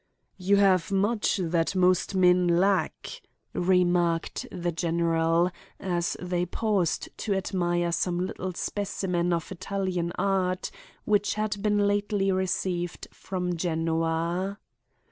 "'You 0.35 0.55
have 0.55 0.91
much 0.91 1.37
that 1.37 1.75
most 1.75 2.15
men 2.15 2.47
lack,' 2.47 3.21
remarked 3.53 4.47
the 4.51 4.71
general, 4.71 5.51
as 5.79 6.17
they 6.19 6.47
paused 6.47 7.09
to 7.17 7.35
admire 7.35 7.91
some 7.91 8.25
little 8.25 8.53
specimen 8.53 9.31
of 9.31 9.51
Italian 9.51 10.11
art 10.17 10.71
which 11.05 11.35
had 11.35 11.61
been 11.61 11.85
lately 11.87 12.31
received 12.31 13.09
from 13.11 13.55
Genoa. 13.55 14.57